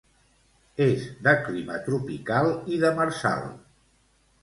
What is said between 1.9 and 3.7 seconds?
tropical i demersal.